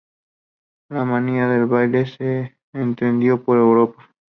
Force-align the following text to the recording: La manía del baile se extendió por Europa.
La 0.89 1.05
manía 1.05 1.47
del 1.47 1.67
baile 1.67 2.07
se 2.07 2.57
extendió 2.73 3.43
por 3.43 3.59
Europa. 3.59 4.09